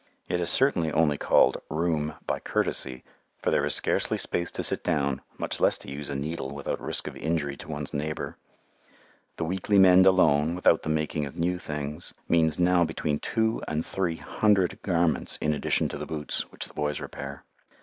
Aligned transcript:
It 0.27 0.39
is 0.39 0.49
certainly 0.49 0.91
only 0.91 1.19
called 1.19 1.61
"room" 1.69 2.15
by 2.25 2.39
courtesy, 2.39 3.03
for 3.37 3.51
there 3.51 3.63
is 3.63 3.75
scarcely 3.75 4.17
space 4.17 4.49
to 4.49 4.63
sit 4.63 4.83
down, 4.83 5.21
much 5.37 5.59
less 5.61 5.77
to 5.77 5.91
use 5.91 6.09
a 6.09 6.15
needle 6.15 6.49
without 6.49 6.81
risk 6.81 7.05
of 7.05 7.15
injury 7.15 7.55
to 7.57 7.67
one's 7.67 7.93
neighbour. 7.93 8.35
The 9.37 9.43
weekly 9.45 9.77
mend 9.77 10.07
alone, 10.07 10.55
without 10.55 10.81
the 10.81 10.89
making 10.89 11.27
of 11.27 11.37
new 11.37 11.59
things, 11.59 12.15
means 12.27 12.57
now 12.57 12.83
between 12.83 13.19
two 13.19 13.61
and 13.67 13.85
three 13.85 14.15
hundred 14.15 14.79
garments 14.81 15.37
in 15.39 15.53
addition 15.53 15.87
to 15.89 15.99
the 15.99 16.07
boots, 16.07 16.51
which 16.51 16.65
the 16.65 16.73
boys 16.73 16.99
repair. 16.99 17.43